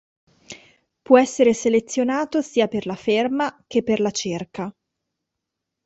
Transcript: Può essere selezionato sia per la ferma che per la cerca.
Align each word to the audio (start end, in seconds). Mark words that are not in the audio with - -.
Può 1.03 1.19
essere 1.19 1.53
selezionato 1.53 2.41
sia 2.41 2.67
per 2.67 2.87
la 2.87 2.95
ferma 2.95 3.63
che 3.67 3.83
per 3.83 3.99
la 3.99 4.09
cerca. 4.09 4.75